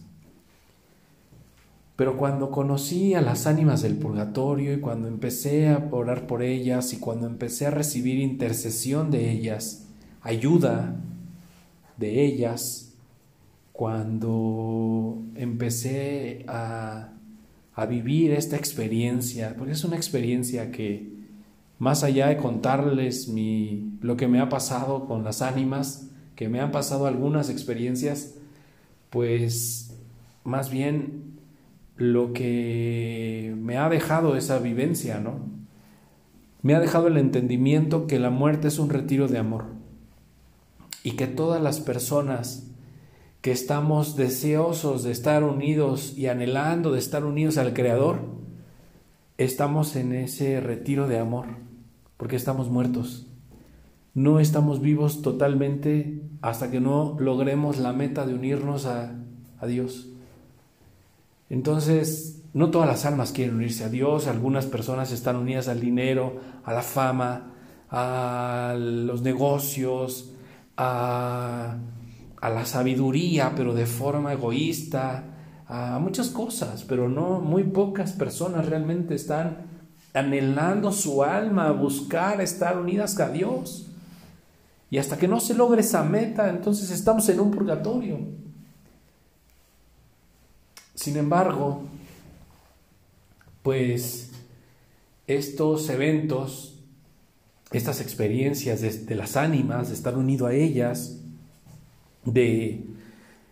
Pero 1.96 2.18
cuando 2.18 2.52
conocí 2.52 3.14
a 3.14 3.22
las 3.22 3.48
ánimas 3.48 3.82
del 3.82 3.96
purgatorio 3.98 4.74
y 4.74 4.80
cuando 4.82 5.08
empecé 5.08 5.70
a 5.70 5.88
orar 5.92 6.28
por 6.28 6.44
ellas 6.44 6.92
y 6.94 6.98
cuando 6.98 7.26
empecé 7.26 7.68
a 7.68 7.72
recibir 7.72 8.20
intercesión 8.20 9.12
de 9.12 9.32
ellas, 9.32 9.88
ayuda 10.22 10.96
de 11.98 12.26
ellas, 12.26 12.94
cuando 13.72 15.22
empecé 15.36 16.46
a, 16.48 17.14
a 17.74 17.86
vivir 17.86 18.32
esta 18.32 18.58
experiencia, 18.58 19.56
porque 19.58 19.74
es 19.74 19.84
una 19.84 19.96
experiencia 19.96 20.72
que 20.72 21.16
más 21.78 22.04
allá 22.04 22.28
de 22.28 22.38
contarles 22.38 23.28
mi, 23.28 23.98
lo 24.02 24.18
que 24.18 24.28
me 24.28 24.40
ha 24.40 24.50
pasado 24.50 25.06
con 25.06 25.24
las 25.24 25.42
ánimas, 25.42 26.10
que 26.36 26.50
me 26.50 26.60
han 26.60 26.72
pasado 26.72 27.06
algunas 27.06 27.50
experiencias, 27.50 28.36
pues 29.10 29.94
más 30.44 30.70
bien 30.70 31.35
lo 31.98 32.34
que 32.34 33.56
me 33.58 33.78
ha 33.78 33.90
dejado 33.90 34.36
esa 34.36 34.60
vivencia, 34.60 35.20
¿no? 35.20 35.40
Me 36.62 36.76
ha 36.76 36.80
dejado 36.80 37.08
el 37.08 37.18
entendimiento 37.18 38.08
que 38.08 38.20
la 38.20 38.30
muerte 38.30 38.68
es 38.68 38.80
un 38.80 38.90
retiro 38.90 39.28
de 39.28 39.38
amor 39.38 39.66
y 41.04 41.12
que 41.12 41.28
todas 41.28 41.62
las 41.62 41.80
personas 41.80 42.72
que 43.42 43.52
estamos 43.52 44.16
deseosos 44.16 45.04
de 45.04 45.12
estar 45.12 45.44
unidos 45.44 46.18
y 46.18 46.26
anhelando 46.28 46.92
de 46.92 46.98
estar 46.98 47.24
unidos 47.24 47.60
al 47.60 47.74
Creador, 47.74 48.22
estamos 49.38 49.96
en 49.96 50.14
ese 50.14 50.60
retiro 50.60 51.08
de 51.08 51.20
amor, 51.20 51.46
porque 52.18 52.36
estamos 52.36 52.72
muertos. 52.72 53.28
No 54.16 54.40
estamos 54.40 54.82
vivos 54.82 55.22
totalmente 55.22 56.24
hasta 56.42 56.72
que 56.72 56.80
no 56.80 57.16
logremos 57.20 57.78
la 57.78 57.94
meta 57.94 58.26
de 58.26 58.34
unirnos 58.34 58.88
a, 58.88 59.14
a 59.60 59.68
Dios. 59.68 60.15
Entonces, 61.50 62.42
no 62.54 62.72
todas 62.72 62.88
las 62.88 63.06
almas 63.06 63.32
quieren 63.32 63.56
unirse 63.56 63.84
a 63.84 63.90
Dios, 63.90 64.28
algunas 64.28 64.66
personas 64.66 65.12
están 65.12 65.36
unidas 65.36 65.68
al 65.68 65.80
dinero, 65.80 66.40
a 66.64 66.74
la 66.74 66.82
fama, 66.82 67.54
a 67.90 68.76
los 68.78 69.22
negocios, 69.22 70.34
a, 70.78 71.78
la 72.42 72.66
sabiduría, 72.66 73.54
pero 73.56 73.74
de 73.74 73.86
forma 73.86 74.34
egoísta, 74.34 75.24
a 75.68 76.00
muchas 76.00 76.30
cosas, 76.30 76.84
pero 76.84 77.10
no 77.10 77.40
muy 77.40 77.64
pocas 77.64 78.14
personas 78.14 78.68
realmente 78.68 79.16
están 79.16 79.66
anhelando 80.14 80.92
su 80.92 81.24
alma 81.24 81.68
a 81.68 81.72
buscar 81.72 82.40
estar 82.40 82.78
unidas 82.78 83.20
a 83.20 83.30
Dios. 83.30 83.92
Y 84.90 84.98
hasta 84.98 85.18
que 85.18 85.28
no 85.28 85.40
se 85.40 85.56
logre 85.56 85.82
esa 85.82 86.04
meta, 86.04 86.50
entonces 86.50 86.92
estamos 86.92 87.28
en 87.30 87.40
un 87.40 87.52
purgatorio. 87.52 88.45
Sin 91.06 91.18
embargo, 91.18 91.84
pues 93.62 94.32
estos 95.28 95.88
eventos, 95.92 96.80
estas 97.72 98.02
experiencias 98.02 98.82
de, 98.82 99.16
las 99.16 99.38
ánimas, 99.38 99.90
de 99.90 99.94
estar 99.94 100.18
unido 100.18 100.48
a 100.48 100.56
ellas, 100.56 101.22
de, 102.24 102.86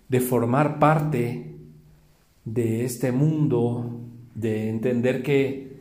de 0.09 0.19
formar 0.19 0.79
parte 0.79 1.53
de 2.43 2.85
este 2.85 3.11
mundo, 3.11 3.99
de 4.33 4.69
entender 4.69 5.21
que 5.21 5.77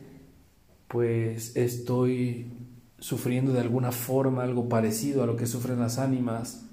pues 0.87 1.55
estoy 1.55 2.51
sufriendo 2.99 3.51
de 3.51 3.61
alguna 3.61 3.91
forma 3.91 4.43
algo 4.43 4.69
parecido 4.69 5.23
a 5.23 5.25
lo 5.25 5.37
que 5.37 5.47
sufren 5.47 5.79
las 5.79 5.97
ánimas, 5.97 6.67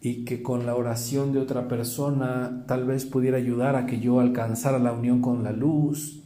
y 0.00 0.24
que 0.24 0.42
con 0.42 0.66
la 0.66 0.74
oración 0.74 1.32
de 1.32 1.40
otra 1.40 1.68
persona 1.68 2.64
tal 2.66 2.84
vez 2.84 3.06
pudiera 3.06 3.38
ayudar 3.38 3.76
a 3.76 3.86
que 3.86 3.98
yo 3.98 4.20
alcanzara 4.20 4.78
la 4.78 4.92
unión 4.92 5.20
con 5.20 5.42
la 5.42 5.52
luz. 5.52 6.22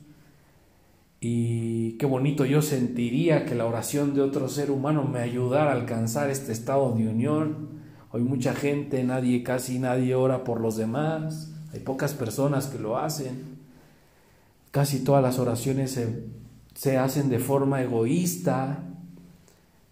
Y 1.20 1.92
qué 1.92 2.06
bonito 2.06 2.44
yo 2.44 2.62
sentiría 2.62 3.44
que 3.44 3.54
la 3.54 3.66
oración 3.66 4.14
de 4.14 4.22
otro 4.22 4.48
ser 4.48 4.70
humano 4.70 5.04
me 5.04 5.20
ayudara 5.20 5.70
a 5.70 5.74
alcanzar 5.74 6.30
este 6.30 6.52
estado 6.52 6.92
de 6.92 7.08
unión. 7.08 7.68
Hoy 8.10 8.22
mucha 8.22 8.54
gente, 8.54 9.04
nadie, 9.04 9.42
casi 9.42 9.78
nadie 9.78 10.14
ora 10.14 10.44
por 10.44 10.60
los 10.60 10.76
demás. 10.76 11.52
Hay 11.72 11.80
pocas 11.80 12.14
personas 12.14 12.66
que 12.66 12.78
lo 12.78 12.98
hacen. 12.98 13.60
Casi 14.72 15.04
todas 15.04 15.22
las 15.22 15.38
oraciones 15.38 15.92
se, 15.92 16.24
se 16.74 16.96
hacen 16.96 17.28
de 17.28 17.38
forma 17.38 17.82
egoísta, 17.82 18.89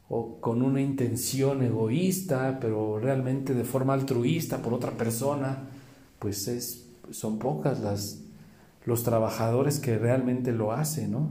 o 0.09 0.41
con 0.41 0.63
una 0.63 0.81
intención 0.81 1.63
egoísta, 1.63 2.59
pero 2.61 2.99
realmente 2.99 3.55
de 3.55 3.65
forma 3.65 3.93
altruista 3.95 4.63
por 4.63 4.73
otra 4.73 4.93
persona, 4.93 5.69
pues 6.19 6.49
es, 6.49 6.89
son 7.11 7.39
pocas 7.39 7.81
las, 7.81 8.21
los 8.87 9.03
trabajadores 9.03 9.79
que 9.79 9.99
realmente 9.99 10.53
lo 10.53 10.73
hacen, 10.73 11.13
¿no? 11.13 11.31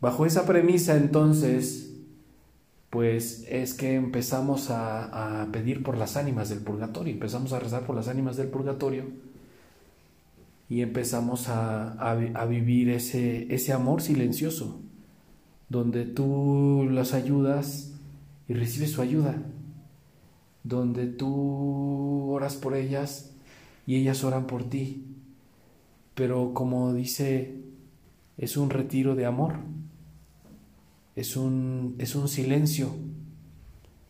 Bajo 0.00 0.26
esa 0.26 0.46
premisa 0.46 0.96
entonces, 0.96 1.92
pues 2.90 3.46
es 3.48 3.74
que 3.74 3.94
empezamos 3.94 4.70
a, 4.70 5.48
pedir 5.52 5.82
por 5.82 5.96
las 5.96 6.16
ánimas 6.16 6.48
del 6.48 6.60
purgatorio, 6.60 7.12
empezamos 7.12 7.52
a 7.52 7.60
rezar 7.60 7.84
por 7.84 7.94
las 7.94 8.08
ánimas 8.08 8.36
del 8.36 8.48
purgatorio 8.48 9.04
y 10.68 10.80
empezamos 10.80 11.48
a, 11.48 11.92
a 11.92 12.46
vivir 12.46 12.88
ese, 12.88 13.54
ese 13.54 13.72
amor 13.72 14.00
silencioso 14.00 14.81
donde 15.72 16.04
tú 16.04 16.86
las 16.90 17.14
ayudas 17.14 17.94
y 18.46 18.52
recibes 18.52 18.92
su 18.92 19.00
ayuda, 19.00 19.42
donde 20.64 21.06
tú 21.06 22.30
oras 22.30 22.56
por 22.56 22.76
ellas 22.76 23.32
y 23.86 23.96
ellas 23.96 24.22
oran 24.22 24.46
por 24.46 24.64
ti. 24.64 25.06
Pero 26.14 26.52
como 26.52 26.92
dice, 26.92 27.62
es 28.36 28.58
un 28.58 28.68
retiro 28.68 29.14
de 29.14 29.24
amor, 29.24 29.54
es 31.16 31.38
un, 31.38 31.96
es 31.98 32.14
un 32.16 32.28
silencio, 32.28 32.94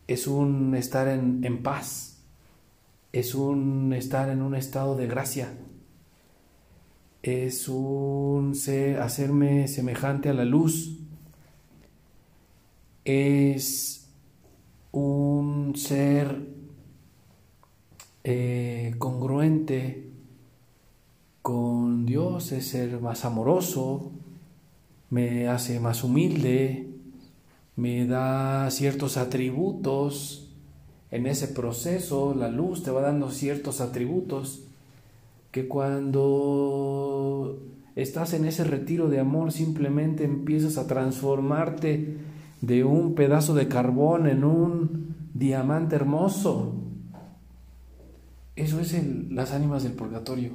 es 0.07 0.27
un 0.27 0.75
estar 0.75 1.07
en, 1.07 1.45
en 1.45 1.63
paz, 1.63 2.25
es 3.13 3.35
un 3.35 3.93
estar 3.93 4.27
en 4.27 4.41
un 4.41 4.53
estado 4.53 4.97
de 4.97 5.07
gracia, 5.07 5.53
es 7.21 7.69
un 7.69 8.51
hacerme 8.99 9.69
semejante 9.69 10.27
a 10.27 10.33
la 10.33 10.43
luz 10.43 11.02
es 13.05 14.09
un 14.91 15.75
ser 15.75 16.47
eh, 18.23 18.95
congruente 18.99 20.13
con 21.43 22.05
Dios 22.05 22.53
es 22.53 22.67
ser 22.69 23.01
más 23.01 23.25
amoroso, 23.25 24.11
me 25.09 25.49
hace 25.49 25.81
más 25.81 26.05
humilde, 26.05 26.87
me 27.75 28.07
da 28.07 28.71
ciertos 28.71 29.17
atributos. 29.17 30.49
En 31.11 31.27
ese 31.27 31.49
proceso 31.49 32.33
la 32.33 32.47
luz 32.47 32.81
te 32.83 32.91
va 32.91 33.01
dando 33.01 33.29
ciertos 33.29 33.81
atributos 33.81 34.63
que 35.51 35.67
cuando 35.67 37.59
estás 37.97 38.33
en 38.33 38.45
ese 38.45 38.63
retiro 38.63 39.09
de 39.09 39.19
amor 39.19 39.51
simplemente 39.51 40.23
empiezas 40.23 40.77
a 40.77 40.87
transformarte 40.87 42.19
de 42.63 42.85
un 42.85 43.13
pedazo 43.13 43.53
de 43.53 43.67
carbón 43.67 44.25
en 44.25 44.45
un 44.45 45.17
diamante 45.33 45.97
hermoso. 45.97 46.75
Eso 48.55 48.79
es 48.79 48.95
las 49.29 49.51
ánimas 49.51 49.83
del 49.83 49.91
purgatorio. 49.91 50.51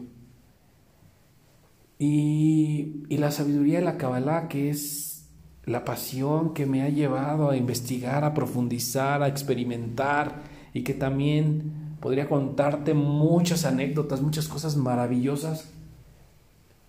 Y, 1.98 3.04
y 3.10 3.18
la 3.18 3.30
sabiduría 3.30 3.80
de 3.80 3.84
la 3.84 3.98
Kabbalah, 3.98 4.48
que 4.48 4.70
es 4.70 5.28
la 5.66 5.84
pasión 5.84 6.54
que 6.54 6.64
me 6.64 6.80
ha 6.80 6.88
llevado 6.88 7.50
a 7.50 7.58
investigar, 7.58 8.24
a 8.24 8.32
profundizar, 8.32 9.22
a 9.22 9.28
experimentar 9.28 10.44
y 10.72 10.84
que 10.84 10.94
también 10.94 11.96
podría 12.00 12.26
contarte 12.26 12.94
muchas 12.94 13.66
anécdotas, 13.66 14.22
muchas 14.22 14.48
cosas 14.48 14.78
maravillosas, 14.78 15.68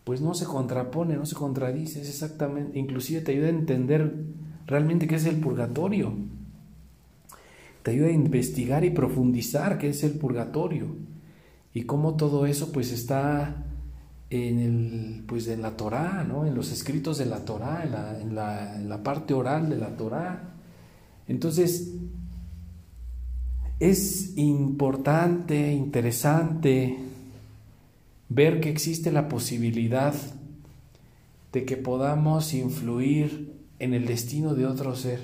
pues 0.06 0.22
no 0.22 0.34
se 0.34 0.46
contrapone, 0.46 1.18
no 1.18 1.26
se 1.26 1.36
contradice, 1.36 2.00
es 2.00 2.08
exactamente, 2.08 2.80
inclusive 2.80 3.20
te 3.20 3.34
ayuda 3.34 3.48
a 3.48 3.50
entender 3.50 4.14
realmente 4.70 5.08
qué 5.08 5.16
es 5.16 5.26
el 5.26 5.38
purgatorio. 5.38 6.14
Te 7.82 7.92
ayuda 7.92 8.08
a 8.08 8.12
investigar 8.12 8.86
y 8.86 8.92
profundizar 8.92 9.80
qué 9.80 9.90
es 9.90 10.04
el 10.04 10.14
purgatorio 10.14 10.96
y 11.74 11.84
cómo 11.84 12.16
todo 12.16 12.46
eso 12.46 12.72
pues 12.72 12.92
está 12.92 13.66
en, 14.30 14.60
el, 14.60 15.24
pues, 15.26 15.48
en 15.48 15.64
la 15.64 15.76
Torá, 15.76 16.24
¿no? 16.24 16.46
en 16.46 16.54
los 16.54 16.72
escritos 16.72 17.18
de 17.18 17.26
la 17.26 17.46
Torá, 17.46 17.84
en 17.84 17.92
la, 17.92 18.22
en, 18.22 18.36
la, 18.36 18.76
en 18.76 18.90
la 18.90 19.02
parte 19.02 19.34
oral 19.34 19.70
de 19.70 19.78
la 19.78 19.98
Torá. 19.98 20.54
Entonces, 21.28 21.96
es 23.80 24.38
importante, 24.38 25.74
interesante 25.74 26.96
ver 28.28 28.60
que 28.60 28.70
existe 28.70 29.12
la 29.12 29.28
posibilidad 29.30 30.14
de 31.54 31.66
que 31.66 31.78
podamos 31.78 32.54
influir 32.54 33.59
en 33.80 33.94
el 33.94 34.06
destino 34.06 34.54
de 34.54 34.66
otro 34.66 34.96
ser. 34.96 35.20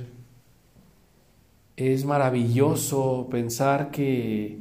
Es 1.76 2.06
maravilloso 2.06 3.28
pensar 3.30 3.92
que 3.92 4.60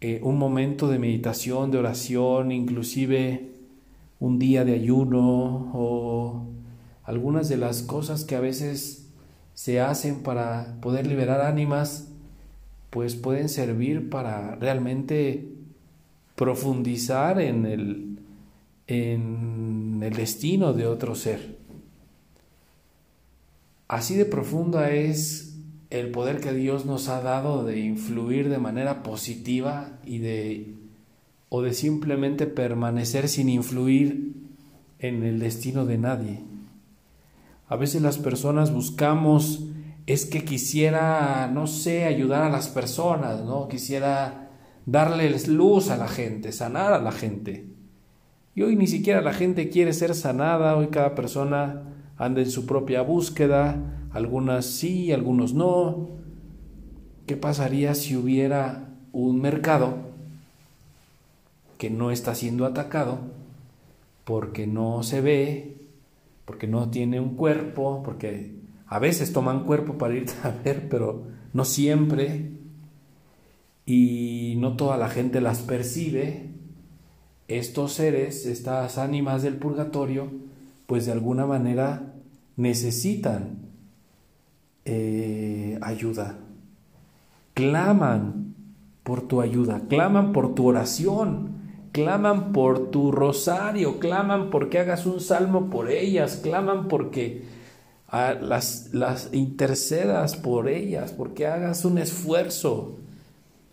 eh, 0.00 0.20
un 0.22 0.38
momento 0.38 0.88
de 0.88 0.98
meditación, 0.98 1.70
de 1.70 1.78
oración, 1.78 2.50
inclusive 2.50 3.52
un 4.18 4.38
día 4.38 4.64
de 4.64 4.74
ayuno 4.74 5.70
o 5.74 6.46
algunas 7.04 7.48
de 7.48 7.56
las 7.56 7.82
cosas 7.82 8.24
que 8.24 8.34
a 8.34 8.40
veces 8.40 9.08
se 9.54 9.80
hacen 9.80 10.22
para 10.22 10.76
poder 10.80 11.06
liberar 11.06 11.40
ánimas, 11.42 12.08
pues 12.90 13.14
pueden 13.14 13.48
servir 13.48 14.10
para 14.10 14.54
realmente 14.56 15.48
profundizar 16.34 17.40
en 17.40 17.66
el, 17.66 18.18
en 18.86 20.00
el 20.02 20.14
destino 20.14 20.72
de 20.72 20.86
otro 20.86 21.14
ser. 21.14 21.51
Así 23.88 24.14
de 24.14 24.24
profunda 24.24 24.90
es 24.90 25.58
el 25.90 26.10
poder 26.10 26.40
que 26.40 26.52
Dios 26.52 26.86
nos 26.86 27.08
ha 27.08 27.20
dado 27.20 27.64
de 27.64 27.80
influir 27.80 28.48
de 28.48 28.58
manera 28.58 29.02
positiva 29.02 29.98
y 30.04 30.18
de 30.18 30.74
o 31.50 31.60
de 31.60 31.74
simplemente 31.74 32.46
permanecer 32.46 33.28
sin 33.28 33.50
influir 33.50 34.32
en 34.98 35.22
el 35.22 35.38
destino 35.38 35.84
de 35.84 35.98
nadie. 35.98 36.40
A 37.68 37.76
veces 37.76 38.00
las 38.00 38.16
personas 38.16 38.72
buscamos 38.72 39.64
es 40.06 40.24
que 40.24 40.44
quisiera, 40.44 41.50
no 41.52 41.66
sé, 41.66 42.06
ayudar 42.06 42.42
a 42.42 42.48
las 42.48 42.68
personas, 42.68 43.44
¿no? 43.44 43.68
Quisiera 43.68 44.50
darles 44.86 45.46
luz 45.46 45.90
a 45.90 45.98
la 45.98 46.08
gente, 46.08 46.52
sanar 46.52 46.94
a 46.94 47.02
la 47.02 47.12
gente. 47.12 47.66
Y 48.54 48.62
hoy 48.62 48.76
ni 48.76 48.86
siquiera 48.86 49.20
la 49.20 49.34
gente 49.34 49.68
quiere 49.68 49.92
ser 49.92 50.14
sanada, 50.14 50.76
hoy 50.76 50.88
cada 50.88 51.14
persona 51.14 51.82
anda 52.24 52.40
en 52.40 52.50
su 52.50 52.66
propia 52.66 53.02
búsqueda, 53.02 54.08
algunas 54.12 54.66
sí, 54.66 55.12
algunos 55.12 55.54
no. 55.54 56.08
¿Qué 57.26 57.36
pasaría 57.36 57.94
si 57.94 58.16
hubiera 58.16 58.88
un 59.12 59.40
mercado 59.40 59.94
que 61.78 61.90
no 61.90 62.10
está 62.10 62.34
siendo 62.34 62.64
atacado 62.64 63.18
porque 64.24 64.66
no 64.66 65.02
se 65.02 65.20
ve, 65.20 65.76
porque 66.44 66.66
no 66.66 66.90
tiene 66.90 67.20
un 67.20 67.34
cuerpo, 67.36 68.02
porque 68.04 68.54
a 68.86 68.98
veces 68.98 69.32
toman 69.32 69.64
cuerpo 69.64 69.98
para 69.98 70.14
ir 70.14 70.26
a 70.44 70.50
ver, 70.50 70.88
pero 70.88 71.24
no 71.52 71.64
siempre, 71.64 72.50
y 73.84 74.54
no 74.58 74.76
toda 74.76 74.96
la 74.96 75.08
gente 75.08 75.40
las 75.40 75.60
percibe, 75.60 76.50
estos 77.48 77.92
seres, 77.92 78.46
estas 78.46 78.98
ánimas 78.98 79.42
del 79.42 79.56
purgatorio, 79.56 80.30
pues 80.86 81.06
de 81.06 81.12
alguna 81.12 81.46
manera 81.46 82.12
necesitan 82.56 83.58
eh, 84.84 85.78
ayuda, 85.80 86.38
claman 87.54 88.54
por 89.02 89.22
tu 89.22 89.40
ayuda, 89.40 89.82
claman 89.88 90.32
por 90.32 90.54
tu 90.54 90.66
oración, 90.66 91.52
claman 91.92 92.52
por 92.52 92.90
tu 92.90 93.12
rosario, 93.12 93.98
claman 93.98 94.50
porque 94.50 94.78
hagas 94.78 95.06
un 95.06 95.20
salmo 95.20 95.70
por 95.70 95.90
ellas, 95.90 96.40
claman 96.42 96.88
porque 96.88 97.44
ah, 98.08 98.34
las, 98.40 98.90
las 98.92 99.32
intercedas 99.32 100.36
por 100.36 100.68
ellas, 100.68 101.12
porque 101.12 101.46
hagas 101.46 101.84
un 101.84 101.98
esfuerzo, 101.98 102.98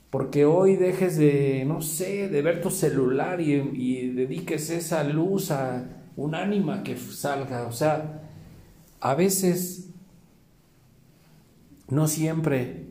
porque 0.09 0.45
hoy 0.45 0.75
dejes 0.75 1.17
de, 1.17 1.63
no 1.65 1.81
sé, 1.81 2.29
de 2.29 2.41
ver 2.41 2.61
tu 2.61 2.71
celular 2.71 3.41
y, 3.41 3.53
y 3.53 4.09
dediques 4.09 4.69
esa 4.69 5.03
luz 5.03 5.51
a 5.51 5.98
un 6.19 6.35
ánima 6.35 6.83
que 6.83 6.97
salga. 6.97 7.65
O 7.67 7.71
sea, 7.71 8.21
a 8.99 9.15
veces 9.15 9.89
no 11.87 12.07
siempre 12.07 12.87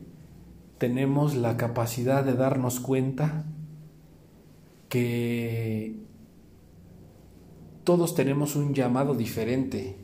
tenemos 0.77 1.35
la 1.35 1.55
capacidad 1.55 2.23
de 2.23 2.33
darnos 2.33 2.79
cuenta 2.79 3.45
que 4.89 5.99
todos 7.83 8.15
tenemos 8.15 8.55
un 8.55 8.73
llamado 8.73 9.13
diferente 9.13 9.97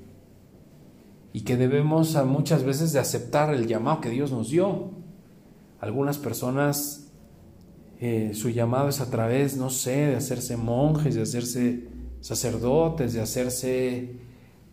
y 1.34 1.42
que 1.42 1.58
debemos 1.58 2.16
a 2.16 2.26
muchas 2.26 2.64
veces 2.64 2.94
de 2.94 3.00
aceptar 3.00 3.54
el 3.54 3.68
llamado 3.68 4.02
que 4.02 4.10
Dios 4.10 4.32
nos 4.32 4.50
dio. 4.50 4.92
Algunas 5.80 6.18
personas 6.18 7.12
eh, 8.00 8.32
su 8.34 8.50
llamado 8.50 8.90
es 8.90 9.02
a 9.02 9.10
través, 9.10 9.58
no 9.58 9.70
sé, 9.70 9.96
de 10.08 10.16
hacerse 10.16 10.58
monjes, 10.58 11.16
de 11.16 11.24
hacerse 11.24 11.95
sacerdotes, 12.26 13.14
de 13.14 13.22
hacerse 13.22 14.16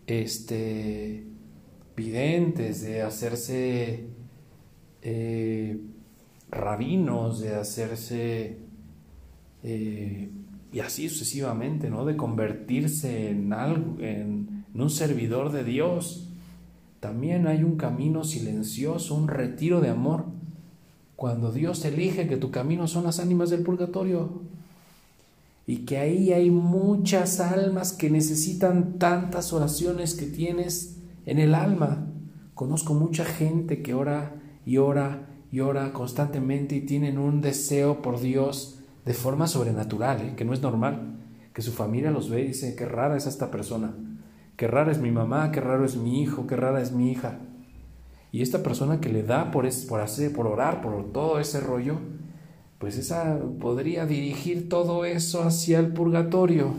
este 0.07 1.23
videntes, 1.95 2.81
de 2.81 3.03
hacerse 3.03 4.07
eh, 5.03 5.79
rabinos, 6.49 7.41
de 7.41 7.53
hacerse 7.53 8.57
eh, 9.61 10.31
y 10.71 10.79
así 10.79 11.09
sucesivamente, 11.09 11.91
¿no? 11.91 12.05
De 12.05 12.17
convertirse 12.17 13.29
en, 13.29 13.53
algo, 13.53 13.99
en, 13.99 14.65
un 14.73 14.89
servidor 14.89 15.51
de 15.51 15.63
Dios. 15.63 16.31
También 17.01 17.45
hay 17.45 17.63
un 17.63 17.77
camino 17.77 18.23
silencioso, 18.23 19.13
un 19.13 19.27
retiro 19.27 19.79
de 19.79 19.89
amor. 19.89 20.25
Cuando 21.15 21.51
Dios 21.51 21.85
elige 21.85 22.27
que 22.27 22.37
tu 22.37 22.49
camino 22.49 22.87
son 22.87 23.03
las 23.03 23.19
ánimas 23.19 23.51
del 23.51 23.61
purgatorio. 23.61 24.41
Y 25.65 25.85
que 25.85 25.97
ahí 25.97 26.33
hay 26.33 26.51
muchas 26.51 27.39
almas 27.39 27.93
que 27.93 28.09
necesitan 28.09 28.99
tantas 28.99 29.53
oraciones 29.53 30.13
que 30.13 30.25
tienes 30.25 30.97
en 31.25 31.39
el 31.39 31.55
alma. 31.55 32.07
Conozco 32.53 32.93
mucha 32.93 33.23
gente 33.23 33.81
que 33.81 33.93
ora 33.93 34.35
y 34.65 34.77
ora 34.77 35.29
y 35.51 35.59
ora 35.59 35.93
constantemente 35.93 36.75
y 36.75 36.81
tienen 36.81 37.17
un 37.17 37.39
deseo 37.39 38.01
por 38.01 38.19
Dios 38.19 38.79
de 39.05 39.13
forma 39.13 39.47
sobrenatural, 39.47 40.21
¿eh? 40.21 40.33
que 40.35 40.45
no 40.45 40.53
es 40.53 40.61
normal, 40.61 41.19
que 41.53 41.61
su 41.61 41.71
familia 41.71 42.11
los 42.11 42.29
ve 42.29 42.41
y 42.41 42.47
dice, 42.47 42.75
qué 42.75 42.85
rara 42.85 43.15
es 43.15 43.27
esta 43.27 43.51
persona, 43.51 43.93
qué 44.57 44.67
rara 44.67 44.91
es 44.91 44.99
mi 44.99 45.11
mamá, 45.11 45.51
qué 45.51 45.61
raro 45.61 45.85
es 45.85 45.95
mi 45.95 46.21
hijo, 46.21 46.47
qué 46.47 46.55
rara 46.55 46.81
es 46.81 46.91
mi 46.91 47.11
hija. 47.11 47.39
Y 48.31 48.41
esta 48.41 48.63
persona 48.63 48.99
que 48.99 49.09
le 49.09 49.21
da 49.21 49.51
por, 49.51 49.67
por 49.87 50.01
hacer, 50.01 50.33
por 50.33 50.47
orar, 50.47 50.81
por 50.81 51.11
todo 51.11 51.39
ese 51.39 51.59
rollo, 51.59 51.99
pues 52.83 52.97
esa 52.97 53.39
podría 53.61 54.05
dirigir 54.05 54.67
todo 54.67 55.05
eso 55.05 55.41
hacia 55.41 55.79
el 55.79 55.93
purgatorio 55.93 56.73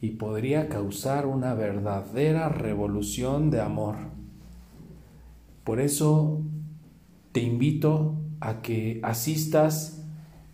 y 0.00 0.10
podría 0.10 0.68
causar 0.68 1.26
una 1.26 1.54
verdadera 1.54 2.48
revolución 2.48 3.50
de 3.50 3.60
amor. 3.60 3.96
Por 5.64 5.80
eso 5.80 6.40
te 7.32 7.40
invito 7.40 8.14
a 8.38 8.62
que 8.62 9.00
asistas 9.02 10.04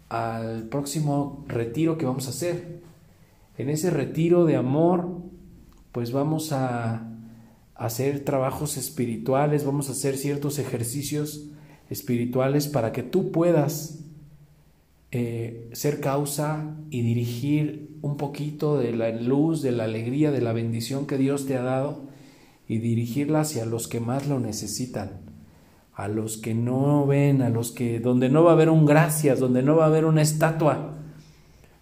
al 0.08 0.70
próximo 0.70 1.44
retiro 1.46 1.98
que 1.98 2.06
vamos 2.06 2.26
a 2.26 2.30
hacer. 2.30 2.80
En 3.58 3.68
ese 3.68 3.90
retiro 3.90 4.46
de 4.46 4.56
amor, 4.56 5.10
pues 5.92 6.10
vamos 6.10 6.52
a 6.52 7.06
hacer 7.74 8.24
trabajos 8.24 8.78
espirituales, 8.78 9.66
vamos 9.66 9.90
a 9.90 9.92
hacer 9.92 10.16
ciertos 10.16 10.58
ejercicios 10.58 11.50
espirituales 11.90 12.68
para 12.68 12.92
que 12.92 13.02
tú 13.02 13.30
puedas 13.32 13.98
eh, 15.10 15.70
ser 15.72 16.00
causa 16.00 16.76
y 16.90 17.02
dirigir 17.02 17.96
un 18.02 18.16
poquito 18.16 18.78
de 18.78 18.92
la 18.92 19.10
luz, 19.10 19.62
de 19.62 19.72
la 19.72 19.84
alegría, 19.84 20.30
de 20.30 20.42
la 20.42 20.52
bendición 20.52 21.06
que 21.06 21.16
Dios 21.16 21.46
te 21.46 21.56
ha 21.56 21.62
dado 21.62 22.02
y 22.68 22.78
dirigirla 22.78 23.40
hacia 23.40 23.64
los 23.64 23.88
que 23.88 24.00
más 24.00 24.28
lo 24.28 24.38
necesitan, 24.38 25.20
a 25.94 26.08
los 26.08 26.36
que 26.36 26.54
no 26.54 27.06
ven, 27.06 27.40
a 27.40 27.48
los 27.48 27.72
que 27.72 28.00
donde 28.00 28.28
no 28.28 28.44
va 28.44 28.50
a 28.50 28.54
haber 28.54 28.68
un 28.68 28.84
gracias, 28.84 29.40
donde 29.40 29.62
no 29.62 29.76
va 29.76 29.84
a 29.84 29.88
haber 29.88 30.04
una 30.04 30.20
estatua, 30.20 30.94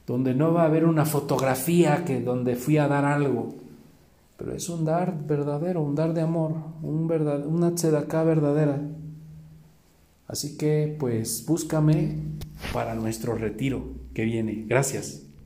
donde 0.07 0.35
no 0.35 0.53
va 0.53 0.63
a 0.63 0.67
haber 0.67 0.85
una 0.85 1.05
fotografía 1.05 2.05
que 2.05 2.21
donde 2.21 2.55
fui 2.55 2.79
a 2.79 2.87
dar 2.87 3.05
algo, 3.05 3.57
pero 4.37 4.53
es 4.53 4.69
un 4.69 4.85
dar 4.85 5.27
verdadero, 5.27 5.83
un 5.83 5.97
dar 5.97 6.15
de 6.15 6.21
amor, 6.21 6.53
un 6.83 7.09
verdad, 7.09 7.45
una 7.45 7.75
tzedaká 7.75 8.23
verdadera. 8.23 8.81
Así 10.29 10.57
que 10.57 10.97
pues 10.99 11.45
búscame 11.47 12.17
para 12.73 12.95
nuestro 12.95 13.35
retiro 13.35 13.95
que 14.15 14.25
viene. 14.25 14.65
Gracias. 14.67 15.26